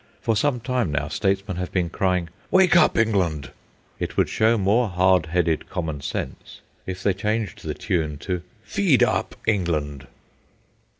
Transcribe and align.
For 0.19 0.35
some 0.35 0.59
time, 0.59 0.91
now, 0.91 1.09
statesmen 1.09 1.57
have 1.57 1.71
been 1.71 1.91
crying, 1.91 2.31
"Wake 2.49 2.75
up, 2.75 2.97
England!" 2.97 3.51
It 3.99 4.17
would 4.17 4.29
show 4.29 4.57
more 4.57 4.89
hard 4.89 5.27
headed 5.27 5.69
common 5.69 6.01
sense 6.01 6.61
if 6.87 7.03
they 7.03 7.13
changed 7.13 7.61
the 7.63 7.75
tune 7.75 8.17
to 8.21 8.41
"Feed 8.63 9.03
up, 9.03 9.35
England!" 9.45 10.07